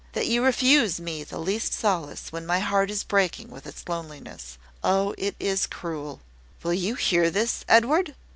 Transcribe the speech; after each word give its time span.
that 0.13 0.25
you 0.25 0.43
refuse 0.43 0.99
me 0.99 1.23
the 1.23 1.37
least 1.37 1.73
solace, 1.73 2.31
when 2.31 2.43
my 2.43 2.57
heart 2.57 2.89
is 2.89 3.03
breaking 3.03 3.51
with 3.51 3.67
its 3.67 3.87
loneliness! 3.87 4.57
Oh, 4.83 5.13
it 5.15 5.35
is 5.39 5.67
cruel!" 5.67 6.21
"Will 6.63 6.73
you 6.73 6.95
hear 6.95 7.29
this, 7.29 7.63
Edward?" 7.69 8.15